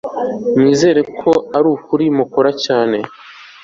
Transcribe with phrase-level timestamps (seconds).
[0.55, 2.97] wizera ko ari ukuri mukora cyane